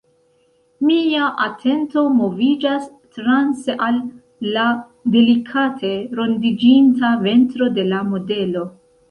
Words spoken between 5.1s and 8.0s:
delikate rondiĝinta ventro de